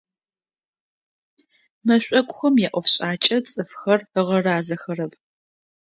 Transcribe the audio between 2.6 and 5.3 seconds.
яӏофшӏакӏэ цӏыфхэр ыгъэразэхэрэп.